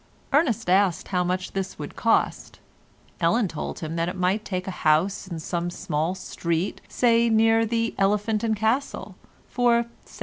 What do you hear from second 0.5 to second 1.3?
asked how